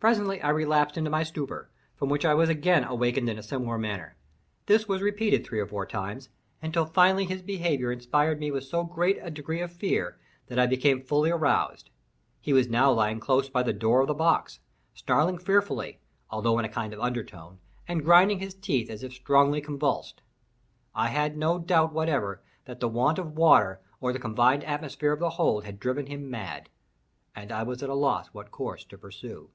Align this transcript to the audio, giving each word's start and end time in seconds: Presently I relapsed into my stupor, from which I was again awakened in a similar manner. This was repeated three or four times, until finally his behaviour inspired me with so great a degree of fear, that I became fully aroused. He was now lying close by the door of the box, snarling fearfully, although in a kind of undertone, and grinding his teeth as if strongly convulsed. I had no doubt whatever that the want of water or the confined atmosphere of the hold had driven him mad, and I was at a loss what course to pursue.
Presently 0.00 0.40
I 0.40 0.50
relapsed 0.50 0.96
into 0.96 1.10
my 1.10 1.24
stupor, 1.24 1.70
from 1.96 2.08
which 2.08 2.24
I 2.24 2.32
was 2.32 2.48
again 2.48 2.84
awakened 2.84 3.28
in 3.28 3.36
a 3.36 3.42
similar 3.42 3.76
manner. 3.78 4.14
This 4.66 4.86
was 4.86 5.02
repeated 5.02 5.44
three 5.44 5.58
or 5.58 5.66
four 5.66 5.86
times, 5.86 6.28
until 6.62 6.86
finally 6.86 7.24
his 7.24 7.42
behaviour 7.42 7.90
inspired 7.90 8.38
me 8.38 8.52
with 8.52 8.62
so 8.62 8.84
great 8.84 9.18
a 9.20 9.28
degree 9.28 9.60
of 9.60 9.72
fear, 9.72 10.16
that 10.46 10.56
I 10.58 10.68
became 10.68 11.00
fully 11.02 11.32
aroused. 11.32 11.90
He 12.40 12.52
was 12.52 12.68
now 12.68 12.92
lying 12.92 13.18
close 13.18 13.48
by 13.48 13.64
the 13.64 13.72
door 13.72 14.00
of 14.00 14.06
the 14.06 14.14
box, 14.14 14.60
snarling 14.94 15.36
fearfully, 15.36 15.98
although 16.30 16.60
in 16.60 16.64
a 16.64 16.68
kind 16.68 16.94
of 16.94 17.00
undertone, 17.00 17.58
and 17.88 18.04
grinding 18.04 18.38
his 18.38 18.54
teeth 18.54 18.90
as 18.90 19.02
if 19.02 19.12
strongly 19.12 19.60
convulsed. 19.60 20.22
I 20.94 21.08
had 21.08 21.36
no 21.36 21.58
doubt 21.58 21.92
whatever 21.92 22.40
that 22.66 22.78
the 22.78 22.88
want 22.88 23.18
of 23.18 23.32
water 23.36 23.80
or 24.00 24.12
the 24.12 24.20
confined 24.20 24.62
atmosphere 24.62 25.10
of 25.10 25.18
the 25.18 25.30
hold 25.30 25.64
had 25.64 25.80
driven 25.80 26.06
him 26.06 26.30
mad, 26.30 26.68
and 27.34 27.50
I 27.50 27.64
was 27.64 27.82
at 27.82 27.90
a 27.90 27.94
loss 27.94 28.28
what 28.28 28.52
course 28.52 28.84
to 28.84 28.96
pursue. 28.96 29.50